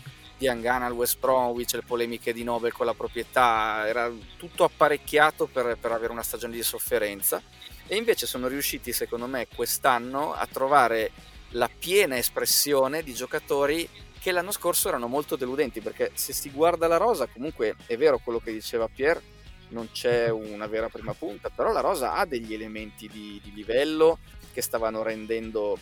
di 0.43 0.49
Angana 0.49 0.87
al 0.87 0.93
West 0.93 1.21
Bromwich, 1.21 1.75
le 1.75 1.83
polemiche 1.83 2.33
di 2.33 2.43
Nobel 2.43 2.73
con 2.73 2.85
la 2.85 2.95
proprietà, 2.95 3.87
era 3.87 4.13
tutto 4.37 4.65
apparecchiato 4.65 5.47
per, 5.47 5.79
per 5.81 5.93
avere 5.93 6.11
una 6.11 6.25
stagione 6.25 6.55
di 6.55 6.65
sofferenza. 6.65 7.41
E 7.87 7.95
invece 7.95 8.27
sono 8.27 8.49
riusciti 8.49 8.93
secondo 8.93 9.29
me 9.29 9.47
quest'anno 9.55 10.33
a 10.33 10.45
trovare 10.51 11.13
la 11.51 11.71
piena 11.71 12.17
espressione 12.17 13.05
di 13.05 13.15
giocatori 13.15 13.89
che 14.19 14.33
l'anno 14.33 14.51
scorso 14.51 14.89
erano 14.89 15.07
molto 15.07 15.37
deludenti 15.37 15.81
perché 15.81 16.11
se 16.15 16.33
si 16.33 16.51
guarda 16.51 16.89
la 16.89 16.97
rosa 16.97 17.27
comunque 17.27 17.77
è 17.87 17.97
vero 17.97 18.19
quello 18.19 18.39
che 18.39 18.53
diceva 18.53 18.89
Pierre 18.89 19.21
non 19.69 19.91
c'è 19.91 20.31
una 20.31 20.67
vera 20.67 20.89
prima 20.89 21.13
punta 21.13 21.51
però 21.51 21.71
la 21.73 21.81
rosa 21.81 22.15
ha 22.15 22.25
degli 22.25 22.55
elementi 22.55 23.09
di, 23.09 23.39
di 23.43 23.53
livello 23.53 24.21
che 24.55 24.63
stavano 24.63 25.03
rendendo 25.03 25.77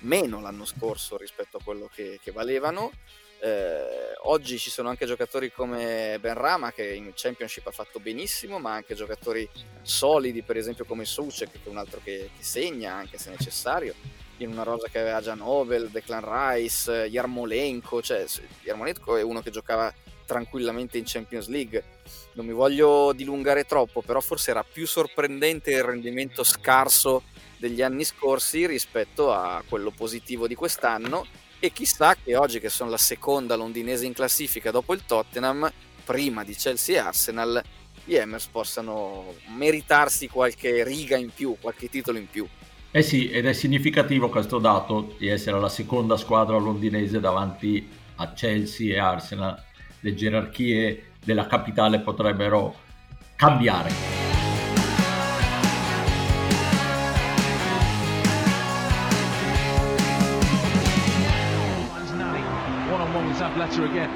meno 0.00 0.40
l'anno 0.40 0.64
scorso 0.64 1.18
rispetto 1.18 1.58
a 1.58 1.62
quello 1.62 1.90
che, 1.92 2.18
che 2.22 2.30
valevano 2.30 2.90
eh, 3.44 4.14
oggi 4.22 4.58
ci 4.58 4.70
sono 4.70 4.88
anche 4.88 5.04
giocatori 5.04 5.52
come 5.52 6.16
Ben 6.18 6.32
Rama 6.32 6.72
che 6.72 6.94
in 6.94 7.12
Championship 7.14 7.66
ha 7.66 7.72
fatto 7.72 8.00
benissimo, 8.00 8.58
ma 8.58 8.72
anche 8.72 8.94
giocatori 8.94 9.46
solidi, 9.82 10.40
per 10.40 10.56
esempio 10.56 10.86
come 10.86 11.04
Sucek, 11.04 11.52
che 11.52 11.60
è 11.64 11.68
un 11.68 11.76
altro 11.76 12.00
che, 12.02 12.30
che 12.34 12.42
segna 12.42 12.94
anche 12.94 13.18
se 13.18 13.28
necessario. 13.28 13.94
In 14.38 14.48
una 14.48 14.62
rosa 14.62 14.88
che 14.88 14.98
aveva 14.98 15.20
già 15.20 15.34
Nobel, 15.34 15.90
Declan 15.90 16.24
Rice, 16.24 16.90
Yarmolenko, 16.90 18.00
cioè 18.00 18.24
Yarmolenko 18.62 19.16
è 19.16 19.22
uno 19.22 19.42
che 19.42 19.50
giocava 19.50 19.92
tranquillamente 20.24 20.96
in 20.96 21.04
Champions 21.06 21.48
League. 21.48 21.84
Non 22.32 22.46
mi 22.46 22.52
voglio 22.52 23.12
dilungare 23.12 23.64
troppo, 23.64 24.00
però 24.00 24.20
forse 24.20 24.52
era 24.52 24.64
più 24.64 24.86
sorprendente 24.86 25.70
il 25.70 25.84
rendimento 25.84 26.44
scarso 26.44 27.24
degli 27.58 27.82
anni 27.82 28.04
scorsi 28.04 28.66
rispetto 28.66 29.32
a 29.32 29.62
quello 29.68 29.90
positivo 29.90 30.48
di 30.48 30.54
quest'anno 30.54 31.42
e 31.64 31.72
chissà 31.72 32.14
che 32.22 32.36
oggi 32.36 32.60
che 32.60 32.68
sono 32.68 32.90
la 32.90 32.98
seconda 32.98 33.56
londinese 33.56 34.04
in 34.04 34.12
classifica 34.12 34.70
dopo 34.70 34.92
il 34.92 35.02
Tottenham, 35.06 35.70
prima 36.04 36.44
di 36.44 36.54
Chelsea 36.54 36.96
e 36.96 36.98
Arsenal, 36.98 37.62
gli 38.04 38.16
Hammers 38.16 38.46
possano 38.48 39.34
meritarsi 39.56 40.28
qualche 40.28 40.84
riga 40.84 41.16
in 41.16 41.30
più, 41.34 41.56
qualche 41.58 41.88
titolo 41.88 42.18
in 42.18 42.28
più. 42.28 42.46
Eh 42.90 43.02
sì, 43.02 43.30
ed 43.30 43.46
è 43.46 43.54
significativo 43.54 44.28
questo 44.28 44.58
dato 44.58 45.14
di 45.16 45.28
essere 45.28 45.58
la 45.58 45.70
seconda 45.70 46.18
squadra 46.18 46.58
londinese 46.58 47.18
davanti 47.18 47.88
a 48.16 48.32
Chelsea 48.34 48.94
e 48.94 48.98
Arsenal. 48.98 49.60
Le 50.00 50.14
gerarchie 50.14 51.12
della 51.24 51.46
capitale 51.46 52.00
potrebbero 52.00 52.76
cambiare. 53.36 54.23
Fletcher 63.34 63.84
again. 63.84 64.08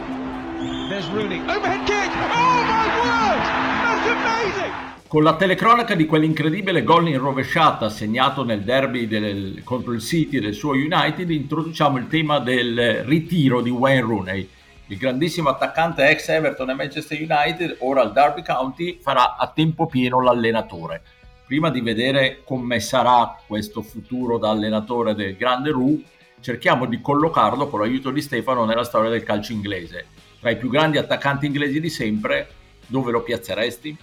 There's 0.88 1.08
Rooney. 1.10 1.40
Overhead 1.40 1.84
kick! 1.86 2.10
Oh 2.14 2.62
my 2.62 2.86
word! 3.02 3.42
That's 3.82 4.06
amazing! 4.06 4.72
Con 5.08 5.24
la 5.24 5.34
telecronaca 5.34 5.96
di 5.96 6.06
quell'incredibile 6.06 6.84
gol 6.84 7.08
in 7.08 7.18
rovesciata 7.18 7.88
segnato 7.88 8.44
nel 8.44 8.62
derby 8.62 9.08
del, 9.08 9.62
contro 9.64 9.92
il 9.92 10.00
City 10.00 10.38
del 10.38 10.54
suo 10.54 10.72
United, 10.72 11.28
introduciamo 11.30 11.98
il 11.98 12.06
tema 12.06 12.38
del 12.38 13.02
ritiro 13.04 13.60
di 13.60 13.70
Wayne 13.70 14.02
Rooney. 14.02 14.48
Il 14.86 14.96
grandissimo 14.98 15.48
attaccante 15.48 16.06
ex 16.06 16.28
Everton 16.28 16.70
e 16.70 16.74
Manchester 16.74 17.18
United, 17.18 17.78
ora 17.80 18.02
al 18.02 18.12
Derby 18.12 18.42
County, 18.42 18.98
farà 19.00 19.36
a 19.36 19.50
tempo 19.52 19.86
pieno 19.86 20.22
l'allenatore. 20.22 21.02
Prima 21.44 21.70
di 21.70 21.80
vedere 21.80 22.42
come 22.44 22.78
sarà 22.78 23.36
questo 23.46 23.82
futuro 23.82 24.38
da 24.38 24.50
allenatore 24.50 25.14
del 25.14 25.36
grande 25.36 25.70
Ru, 25.70 26.00
cerchiamo 26.40 26.86
di 26.86 27.00
collocarlo 27.00 27.68
con 27.68 27.80
l'aiuto 27.80 28.10
di 28.10 28.22
Stefano 28.22 28.64
nella 28.64 28.84
storia 28.84 29.10
del 29.10 29.22
calcio 29.22 29.52
inglese. 29.52 30.06
Tra 30.40 30.50
i 30.50 30.56
più 30.56 30.68
grandi 30.68 30.98
attaccanti 30.98 31.46
inglesi 31.46 31.80
di 31.80 31.90
sempre, 31.90 32.50
dove 32.86 33.10
lo 33.10 33.22
piazzeresti? 33.22 33.96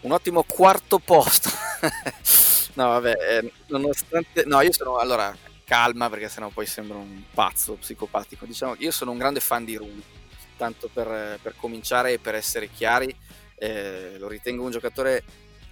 Un 0.00 0.12
ottimo 0.12 0.44
quarto 0.46 0.98
posto. 0.98 1.50
no, 2.74 2.88
vabbè, 2.88 3.12
eh, 3.12 3.52
nonostante... 3.68 4.44
No, 4.46 4.60
io 4.60 4.72
sono... 4.72 4.98
Allora, 4.98 5.36
calma 5.64 6.08
perché 6.10 6.28
sennò 6.28 6.48
poi 6.48 6.66
sembro 6.66 6.98
un 6.98 7.22
pazzo 7.32 7.74
psicopatico. 7.74 8.44
Diciamo 8.46 8.74
che 8.74 8.84
io 8.84 8.90
sono 8.90 9.10
un 9.10 9.18
grande 9.18 9.40
fan 9.40 9.64
di 9.64 9.76
Rooney, 9.76 10.02
tanto 10.56 10.88
per, 10.92 11.38
per 11.42 11.54
cominciare 11.56 12.12
e 12.12 12.18
per 12.18 12.34
essere 12.34 12.68
chiari, 12.68 13.14
eh, 13.56 14.16
lo 14.18 14.28
ritengo 14.28 14.64
un 14.64 14.70
giocatore 14.70 15.22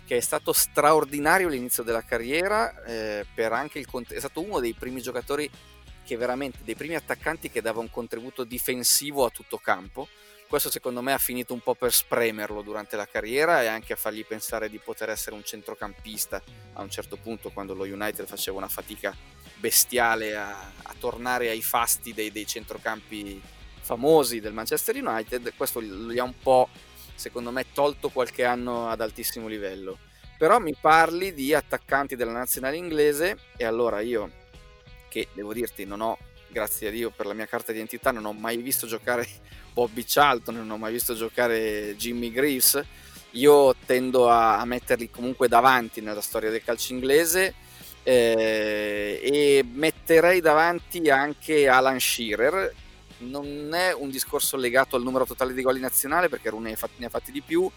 che 0.04 0.16
è 0.16 0.20
stato 0.20 0.52
straordinario 0.52 1.48
all'inizio 1.48 1.82
della 1.82 2.02
carriera, 2.02 2.82
eh, 2.84 3.24
il, 3.34 4.06
è 4.08 4.18
stato 4.18 4.40
uno 4.40 4.60
dei 4.60 4.74
primi 4.74 5.00
giocatori 5.00 5.50
che 6.04 6.16
veramente, 6.16 6.58
dei 6.64 6.74
primi 6.74 6.94
attaccanti 6.94 7.50
che 7.50 7.62
dava 7.62 7.80
un 7.80 7.90
contributo 7.90 8.44
difensivo 8.44 9.24
a 9.24 9.30
tutto 9.30 9.58
campo. 9.58 10.08
Questo 10.48 10.70
secondo 10.70 11.00
me 11.00 11.14
ha 11.14 11.18
finito 11.18 11.54
un 11.54 11.60
po' 11.60 11.74
per 11.74 11.92
spremerlo 11.92 12.60
durante 12.60 12.94
la 12.96 13.06
carriera 13.06 13.62
e 13.62 13.68
anche 13.68 13.94
a 13.94 13.96
fargli 13.96 14.24
pensare 14.26 14.68
di 14.68 14.78
poter 14.78 15.08
essere 15.08 15.34
un 15.34 15.42
centrocampista 15.42 16.42
a 16.74 16.82
un 16.82 16.90
certo 16.90 17.16
punto 17.16 17.50
quando 17.50 17.72
lo 17.72 17.84
United 17.84 18.26
faceva 18.26 18.58
una 18.58 18.68
fatica 18.68 19.16
bestiale 19.56 20.36
a, 20.36 20.50
a 20.82 20.94
tornare 20.98 21.48
ai 21.48 21.62
fasti 21.62 22.12
dei, 22.12 22.30
dei 22.30 22.46
centrocampi 22.46 23.40
famosi 23.80 24.40
del 24.40 24.52
Manchester 24.52 24.94
United. 24.96 25.54
Questo 25.56 25.80
gli 25.80 26.18
ha 26.18 26.24
un 26.24 26.38
po' 26.38 26.68
secondo 27.14 27.50
me 27.50 27.66
tolto 27.72 28.08
qualche 28.08 28.44
anno 28.44 28.88
ad 28.88 29.00
altissimo 29.00 29.48
livello. 29.48 29.98
Però 30.38 30.58
mi 30.58 30.74
parli 30.78 31.32
di 31.34 31.54
attaccanti 31.54 32.16
della 32.16 32.32
nazionale 32.32 32.76
inglese 32.76 33.36
e 33.56 33.64
allora 33.64 34.00
io, 34.00 34.30
che 35.08 35.28
devo 35.34 35.52
dirti 35.52 35.84
non 35.84 36.00
ho, 36.00 36.18
grazie 36.48 36.88
a 36.88 36.90
Dio 36.90 37.10
per 37.10 37.26
la 37.26 37.34
mia 37.34 37.46
carta 37.46 37.72
di 37.72 37.78
identità, 37.78 38.10
non 38.10 38.24
ho 38.24 38.32
mai 38.32 38.56
visto 38.56 38.86
giocare 38.86 39.26
Bobby 39.72 40.04
Charlton, 40.06 40.56
non 40.56 40.70
ho 40.70 40.78
mai 40.78 40.92
visto 40.92 41.14
giocare 41.14 41.94
Jimmy 41.96 42.30
Greaves, 42.30 42.82
io 43.32 43.74
tendo 43.86 44.28
a, 44.28 44.58
a 44.58 44.64
metterli 44.64 45.10
comunque 45.10 45.48
davanti 45.48 46.00
nella 46.00 46.20
storia 46.20 46.50
del 46.50 46.62
calcio 46.64 46.92
inglese 46.92 47.54
eh, 48.02 49.20
e 49.22 49.64
metterei 49.72 50.40
davanti 50.40 51.08
anche 51.08 51.68
Alan 51.68 52.00
Shearer 52.00 52.74
non 53.22 53.72
è 53.72 53.92
un 53.94 54.10
discorso 54.10 54.56
legato 54.56 54.96
al 54.96 55.02
numero 55.02 55.24
totale 55.24 55.52
di 55.54 55.62
gol 55.62 55.76
in 55.76 55.82
nazionale 55.82 56.28
perché 56.28 56.50
Rooney 56.50 56.74
ne 56.96 57.06
ha, 57.06 57.08
fatti, 57.08 57.32
di 57.32 57.40
più. 57.40 57.70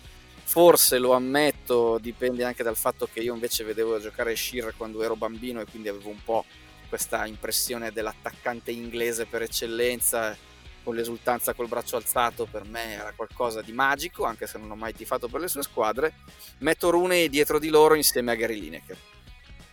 Forse 0.48 1.00
lo 1.00 1.14
ammetto 1.14 1.98
dipende 2.00 2.44
anche 2.44 2.64
dal 2.64 2.76
fatto 2.76 3.08
che 3.12 3.20
io 3.20 3.34
invece 3.34 3.64
vedevo 3.64 4.00
giocare 4.00 4.36
Shearer 4.36 4.76
quando 4.78 5.02
ero 5.02 5.16
bambino 5.16 5.60
e 5.60 5.66
quindi 5.66 5.88
avevo 5.88 6.10
un 6.10 6.24
po' 6.24 6.46
questa 6.88 7.26
impressione 7.26 7.92
dell'attaccante 7.92 8.72
inglese 8.72 9.26
per 9.26 9.42
eccellenza 9.42 10.38
con 10.84 10.94
l'esultanza 10.94 11.56
col 11.56 11.68
braccio 11.68 11.96
alzato 11.96 12.46
per 12.46 12.64
me 12.64 12.94
era 12.94 13.12
qualcosa 13.16 13.64
di 13.64 13.72
magico 13.72 14.24
anche 14.24 14.46
se 14.46 14.60
non 14.60 14.70
ho 14.70 14.76
mai 14.76 14.94
tifato 14.94 15.28
per 15.28 15.42
le 15.42 15.48
sue 15.48 15.64
squadre. 15.64 16.14
Metto 16.60 16.92
Rooney 16.92 17.28
dietro 17.28 17.58
di 17.58 17.70
loro 17.70 17.96
insieme 17.96 18.32
a 18.32 18.36
Gary 18.36 18.60
Lineker 18.60 19.14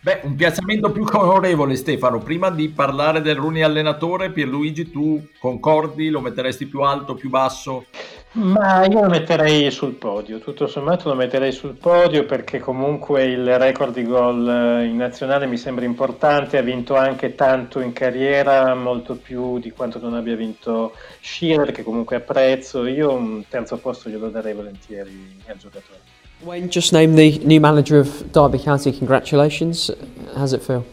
Beh, 0.03 0.19
un 0.23 0.35
piazzamento 0.35 0.91
più 0.91 1.05
favorevole 1.05 1.77
Stefano, 1.77 2.19
prima 2.19 2.49
di 2.49 2.67
parlare 2.67 3.21
del 3.21 3.37
Runi 3.37 3.63
allenatore, 3.63 4.31
Pierluigi 4.31 4.91
tu 4.91 5.29
concordi, 5.39 6.09
lo 6.09 6.19
metteresti 6.19 6.65
più 6.65 6.81
alto, 6.81 7.15
più 7.15 7.29
basso? 7.29 7.85
Ma 8.33 8.85
io 8.85 8.99
lo 8.99 9.07
metterei 9.07 9.71
sul 9.71 9.93
podio, 9.93 10.39
tutto 10.39 10.67
sommato 10.67 11.07
lo 11.07 11.15
metterei 11.15 11.53
sul 11.53 11.75
podio 11.75 12.25
perché 12.25 12.59
comunque 12.59 13.23
il 13.23 13.57
record 13.57 13.93
di 13.93 14.03
gol 14.03 14.45
eh, 14.49 14.87
in 14.87 14.97
nazionale 14.97 15.45
mi 15.45 15.55
sembra 15.55 15.85
importante, 15.85 16.57
ha 16.57 16.61
vinto 16.61 16.95
anche 16.95 17.33
tanto 17.35 17.79
in 17.79 17.93
carriera, 17.93 18.75
molto 18.75 19.15
più 19.15 19.57
di 19.57 19.71
quanto 19.71 19.99
non 19.99 20.15
abbia 20.15 20.35
vinto 20.35 20.97
Shearer 21.21 21.71
che 21.71 21.83
comunque 21.83 22.17
apprezzo, 22.17 22.85
io 22.85 23.13
un 23.13 23.45
terzo 23.47 23.77
posto 23.77 24.09
glielo 24.09 24.27
darei 24.27 24.53
volentieri 24.53 25.41
al 25.47 25.55
giocatore. 25.55 26.12
Wayne 26.43 26.69
just 26.69 26.91
named 26.91 27.17
the 27.17 27.39
new 27.39 27.61
manager 27.61 27.99
of 27.99 28.31
Derby 28.33 28.59
County. 28.59 28.91
Congratulations. 28.91 29.89
How's 30.35 30.51
it 30.51 30.61
feel? 30.61 30.85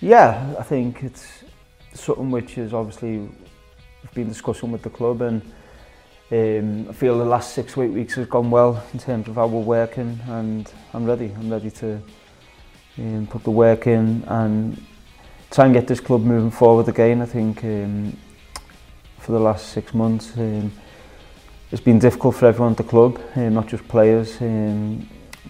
Yeah, 0.00 0.54
I 0.58 0.62
think 0.62 1.02
it's 1.02 1.44
something 1.92 2.30
which 2.30 2.56
is 2.56 2.72
obviously 2.72 3.28
been 4.14 4.28
discussing 4.28 4.72
with 4.72 4.82
the 4.82 4.88
club, 4.88 5.20
and 5.20 5.42
um, 6.32 6.88
I 6.88 6.92
feel 6.92 7.18
the 7.18 7.24
last 7.24 7.52
six 7.52 7.76
eight 7.76 7.90
weeks 7.90 8.14
has 8.14 8.26
gone 8.28 8.50
well 8.50 8.82
in 8.94 8.98
terms 8.98 9.28
of 9.28 9.34
how 9.34 9.46
we're 9.46 9.60
working, 9.60 10.18
and 10.26 10.72
I'm 10.94 11.04
ready. 11.04 11.34
I'm 11.38 11.50
ready 11.50 11.70
to 11.72 12.00
um, 12.98 13.26
put 13.26 13.44
the 13.44 13.50
work 13.50 13.86
in 13.86 14.24
and 14.26 14.82
try 15.50 15.66
and 15.66 15.74
get 15.74 15.86
this 15.86 16.00
club 16.00 16.22
moving 16.22 16.50
forward 16.50 16.88
again. 16.88 17.20
I 17.20 17.26
think 17.26 17.62
um, 17.62 18.16
for 19.18 19.32
the 19.32 19.40
last 19.40 19.68
six 19.68 19.92
months. 19.92 20.34
Um, 20.36 20.72
it's 21.70 21.82
been 21.82 21.98
difficult 21.98 22.34
for 22.34 22.48
everyone 22.48 22.72
at 22.72 22.76
the 22.76 22.84
club, 22.84 23.18
uh, 23.34 23.48
not 23.48 23.68
just 23.68 23.86
players, 23.86 24.36
um, 24.40 25.06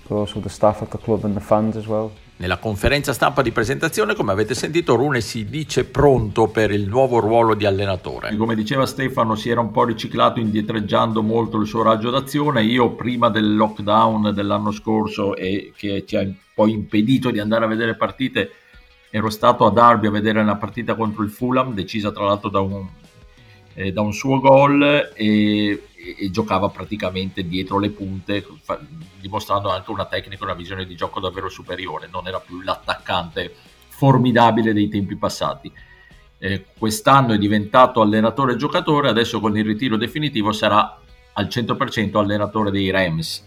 but 0.08 0.16
also 0.16 0.40
the 0.40 0.48
staff 0.48 0.82
at 0.82 0.90
the 0.90 0.98
club 0.98 1.24
and 1.24 1.34
the 1.34 1.40
fans 1.40 1.76
as 1.76 1.86
well. 1.86 2.10
Nella 2.38 2.58
conferenza 2.58 3.14
stampa 3.14 3.40
di 3.40 3.50
presentazione, 3.50 4.14
come 4.14 4.32
avete 4.32 4.54
sentito, 4.54 4.94
Rune 4.94 5.22
si 5.22 5.46
dice 5.46 5.84
pronto 5.84 6.48
per 6.48 6.70
il 6.70 6.86
nuovo 6.86 7.18
ruolo 7.18 7.54
di 7.54 7.64
allenatore. 7.64 8.36
Come 8.36 8.54
diceva 8.54 8.84
Stefano, 8.84 9.36
si 9.36 9.48
era 9.48 9.60
un 9.60 9.70
po' 9.70 9.84
riciclato 9.84 10.38
indietreggiando 10.38 11.22
molto 11.22 11.58
il 11.58 11.66
suo 11.66 11.82
raggio 11.82 12.10
d'azione. 12.10 12.62
Io 12.62 12.90
prima 12.90 13.30
del 13.30 13.56
lockdown 13.56 14.34
dell'anno 14.34 14.70
scorso 14.70 15.34
e 15.34 15.72
che 15.74 16.04
ci 16.06 16.16
ha 16.16 16.26
poi 16.54 16.72
impedito 16.72 17.30
di 17.30 17.38
andare 17.38 17.64
a 17.64 17.68
vedere 17.68 17.96
partite, 17.96 18.50
ero 19.08 19.30
stato 19.30 19.64
a 19.64 19.70
Derby 19.70 20.08
a 20.08 20.10
vedere 20.10 20.40
una 20.40 20.56
partita 20.56 20.94
contro 20.94 21.22
il 21.22 21.30
Fulham, 21.30 21.72
decisa 21.72 22.12
tra 22.12 22.26
l'altro 22.26 22.50
da 22.50 22.60
un, 22.60 22.86
eh, 23.76 23.92
da 23.92 24.00
un 24.00 24.14
suo 24.14 24.40
gol 24.40 25.12
e, 25.14 25.82
e, 26.18 26.30
giocava 26.30 26.70
praticamente 26.70 27.46
dietro 27.46 27.78
le 27.78 27.90
punte, 27.90 28.44
fa, 28.62 28.80
dimostrando 29.20 29.70
anche 29.70 29.90
una 29.90 30.06
tecnica 30.06 30.44
una 30.44 30.54
visione 30.54 30.86
di 30.86 30.96
gioco 30.96 31.20
davvero 31.20 31.50
superiore, 31.50 32.08
non 32.10 32.26
era 32.26 32.40
più 32.40 32.62
l'attaccante 32.62 33.54
formidabile 33.88 34.72
dei 34.72 34.88
tempi 34.88 35.16
passati. 35.16 35.70
Eh, 36.38 36.64
quest'anno 36.78 37.34
è 37.34 37.38
diventato 37.38 38.00
allenatore 38.00 38.56
giocatore, 38.56 39.10
adesso 39.10 39.40
con 39.40 39.56
il 39.56 39.64
ritiro 39.64 39.98
definitivo 39.98 40.52
sarà 40.52 40.98
al 41.34 41.46
100% 41.46 42.16
allenatore 42.16 42.70
dei 42.70 42.90
Rams. 42.90 43.44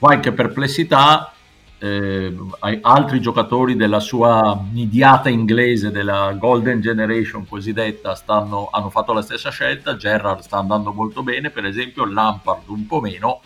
Qualche 0.00 0.32
perplessità, 0.32 1.32
eh, 1.84 2.34
altri 2.80 3.20
giocatori 3.20 3.76
della 3.76 4.00
sua 4.00 4.58
nidiata 4.72 5.28
inglese, 5.28 5.90
della 5.90 6.34
Golden 6.38 6.80
Generation 6.80 7.46
cosiddetta, 7.46 8.14
stanno, 8.14 8.70
hanno 8.72 8.88
fatto 8.88 9.12
la 9.12 9.20
stessa 9.20 9.50
scelta. 9.50 9.94
Gerrard 9.96 10.40
sta 10.40 10.56
andando 10.56 10.94
molto 10.94 11.22
bene, 11.22 11.50
per 11.50 11.66
esempio, 11.66 12.06
Lampard 12.06 12.68
un 12.68 12.86
po' 12.86 13.00
meno. 13.00 13.42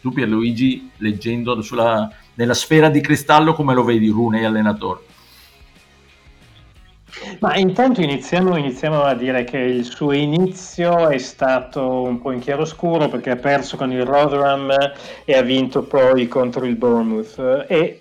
Tu, 0.00 0.12
Pierluigi, 0.12 0.90
leggendo 0.96 1.62
sulla, 1.62 2.10
nella 2.34 2.54
sfera 2.54 2.88
di 2.88 3.00
cristallo, 3.00 3.54
come 3.54 3.72
lo 3.72 3.84
vedi, 3.84 4.08
Rune, 4.08 4.44
allenatore? 4.44 5.05
Ma 7.40 7.56
intanto 7.56 8.02
iniziamo, 8.02 8.56
iniziamo, 8.56 9.02
a 9.02 9.14
dire 9.14 9.44
che 9.44 9.58
il 9.58 9.84
suo 9.84 10.12
inizio 10.12 11.08
è 11.08 11.18
stato 11.18 12.02
un 12.02 12.20
po' 12.20 12.30
in 12.30 12.40
chiaroscuro 12.40 13.08
perché 13.08 13.30
ha 13.30 13.36
perso 13.36 13.76
con 13.76 13.90
il 13.90 14.04
Rotherham 14.04 14.72
e 15.24 15.34
ha 15.34 15.42
vinto 15.42 15.82
poi 15.82 16.28
contro 16.28 16.64
il 16.66 16.76
Bournemouth. 16.76 17.64
E 17.68 18.00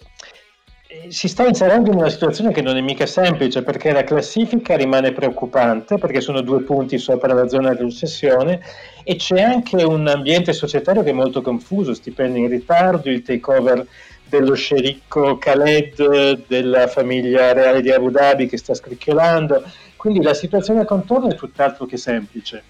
si 1.10 1.28
sta 1.28 1.46
inserendo 1.46 1.92
in 1.92 1.98
una 1.98 2.10
situazione 2.10 2.52
che 2.52 2.62
non 2.62 2.78
è 2.78 2.82
mica 2.82 3.06
semplice 3.06 3.64
perché 3.64 3.92
la 3.92 4.04
classifica 4.04 4.76
rimane 4.76 5.12
preoccupante 5.12 5.98
perché 5.98 6.22
sono 6.22 6.42
due 6.42 6.62
punti 6.62 6.98
sopra 6.98 7.34
la 7.34 7.48
zona 7.48 7.74
di 7.74 7.84
ossessione 7.84 8.62
e 9.04 9.16
c'è 9.16 9.42
anche 9.42 9.84
un 9.84 10.08
ambiente 10.08 10.54
societario 10.54 11.04
che 11.04 11.10
è 11.10 11.14
molto 11.14 11.42
confuso, 11.42 11.94
stipendi 11.94 12.40
in 12.40 12.50
ritardo, 12.50 13.10
il 13.10 13.22
takeover 13.22 13.86
dello 14.40 14.54
scericco 14.54 15.38
Khaled 15.38 16.46
della 16.48 16.88
famiglia 16.88 17.54
reale 17.54 17.82
di 17.82 17.92
Abu 17.92 18.10
Dhabi 18.10 18.48
che 18.48 18.58
sta 18.58 18.74
scricchiolando, 18.74 19.64
quindi 19.96 20.22
la 20.22 20.34
situazione 20.34 20.82
a 20.82 20.86
contorno 20.86 21.30
è 21.30 21.36
tutt'altro 21.36 21.86
che 21.86 21.98
semplice. 21.98 22.64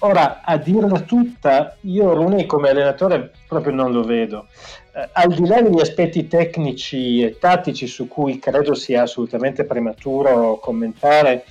Ora, 0.00 0.42
a 0.44 0.58
dirla 0.58 1.00
tutta, 1.00 1.76
io 1.80 2.12
Rooney 2.12 2.44
come 2.44 2.68
allenatore 2.68 3.32
proprio 3.48 3.72
non 3.72 3.92
lo 3.92 4.04
vedo. 4.04 4.46
Eh, 4.92 5.08
al 5.12 5.32
di 5.32 5.46
là 5.46 5.62
degli 5.62 5.80
aspetti 5.80 6.28
tecnici 6.28 7.22
e 7.22 7.38
tattici 7.38 7.86
su 7.86 8.06
cui 8.06 8.38
credo 8.38 8.74
sia 8.74 9.02
assolutamente 9.02 9.64
prematuro 9.64 10.58
commentare, 10.58 11.44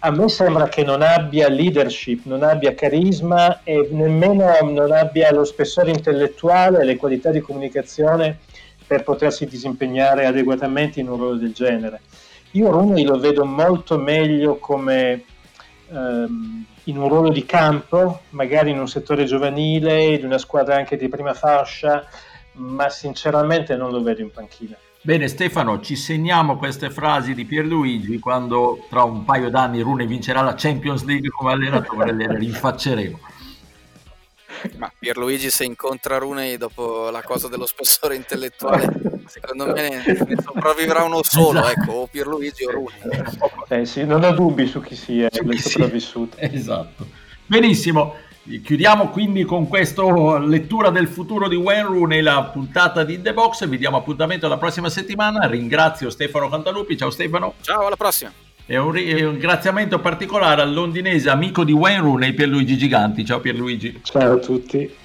a 0.00 0.10
me 0.10 0.28
sembra 0.28 0.68
che 0.68 0.82
non 0.82 1.00
abbia 1.00 1.48
leadership, 1.48 2.24
non 2.24 2.42
abbia 2.42 2.74
carisma 2.74 3.62
e 3.62 3.88
nemmeno 3.90 4.52
non 4.62 4.92
abbia 4.92 5.32
lo 5.32 5.44
spessore 5.44 5.90
intellettuale 5.90 6.84
le 6.84 6.96
qualità 6.96 7.30
di 7.30 7.40
comunicazione 7.40 8.40
per 8.86 9.02
potersi 9.02 9.46
disimpegnare 9.46 10.26
adeguatamente 10.26 11.00
in 11.00 11.08
un 11.08 11.16
ruolo 11.16 11.36
del 11.36 11.52
genere. 11.52 12.00
Io 12.52 12.70
Rooney 12.70 13.04
lo 13.04 13.18
vedo 13.18 13.44
molto 13.44 13.98
meglio 13.98 14.56
come 14.56 15.24
ehm, 15.90 16.64
in 16.84 16.98
un 16.98 17.08
ruolo 17.08 17.30
di 17.30 17.44
campo, 17.44 18.22
magari 18.30 18.70
in 18.70 18.78
un 18.78 18.88
settore 18.88 19.24
giovanile, 19.24 20.04
in 20.04 20.24
una 20.24 20.38
squadra 20.38 20.76
anche 20.76 20.96
di 20.96 21.08
prima 21.08 21.34
fascia, 21.34 22.06
ma 22.52 22.88
sinceramente 22.88 23.76
non 23.76 23.90
lo 23.90 24.02
vedo 24.02 24.22
in 24.22 24.30
panchina. 24.30 24.76
Bene 25.02 25.28
Stefano, 25.28 25.80
ci 25.80 25.94
segniamo 25.94 26.56
queste 26.56 26.90
frasi 26.90 27.34
di 27.34 27.44
Pierluigi 27.44 28.18
quando 28.18 28.86
tra 28.88 29.04
un 29.04 29.24
paio 29.24 29.50
d'anni 29.50 29.80
Rune 29.80 30.06
vincerà 30.06 30.40
la 30.42 30.54
Champions 30.56 31.04
League 31.04 31.28
come 31.28 31.52
allenatore, 31.52 32.12
le 32.12 32.26
rinfacceremo. 32.36 33.18
Ma 34.78 34.92
Pierluigi 34.98 35.50
se 35.50 35.64
incontra 35.64 36.18
Rune 36.18 36.56
dopo 36.56 37.10
la 37.10 37.22
cosa 37.22 37.48
dello 37.48 37.66
spessore 37.66 38.16
intellettuale, 38.16 38.92
secondo 39.26 39.66
me 39.66 40.02
ne 40.04 40.36
sopravvivrà 40.42 41.02
uno 41.04 41.22
solo, 41.22 41.60
esatto. 41.60 41.80
ecco, 41.80 41.92
o 41.92 42.06
Pierluigi 42.06 42.64
o 42.64 42.70
Rune. 42.70 42.98
Eh 43.68 43.84
sì, 43.84 44.04
non 44.04 44.22
ho 44.24 44.32
dubbi 44.32 44.66
su 44.66 44.80
chi 44.80 44.96
sia 44.96 45.28
su 45.30 45.44
chi 45.44 45.58
sopravvissuto. 45.58 46.36
Sia. 46.36 46.50
Esatto. 46.50 47.06
Benissimo. 47.46 48.16
Chiudiamo 48.62 49.08
quindi 49.08 49.44
con 49.44 49.66
questa 49.66 50.38
lettura 50.38 50.90
del 50.90 51.08
futuro 51.08 51.48
di 51.48 51.56
Wayne 51.56 51.88
Rooney, 51.88 52.20
la 52.20 52.44
puntata 52.44 53.02
di 53.02 53.20
The 53.20 53.32
Box. 53.32 53.66
Vi 53.66 53.76
diamo 53.76 53.96
appuntamento 53.96 54.46
la 54.46 54.56
prossima 54.56 54.88
settimana. 54.88 55.46
Ringrazio 55.46 56.10
Stefano 56.10 56.48
Cantalupi. 56.48 56.96
Ciao 56.96 57.10
Stefano. 57.10 57.54
Ciao, 57.60 57.86
alla 57.86 57.96
prossima. 57.96 58.32
E 58.68 58.76
un, 58.78 58.90
ringraziamento 58.90 60.00
particolare 60.00 60.60
al 60.60 60.72
londinese 60.72 61.30
amico 61.30 61.62
di 61.62 61.70
Wayne 61.70 62.00
Rooney, 62.00 62.32
Pierluigi 62.32 62.76
Giganti. 62.76 63.24
Ciao 63.24 63.38
Pierluigi. 63.38 64.00
Ciao 64.02 64.32
a 64.32 64.38
tutti. 64.38 65.04